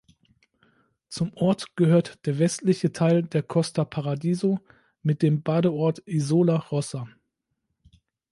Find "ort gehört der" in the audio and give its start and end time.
1.35-2.39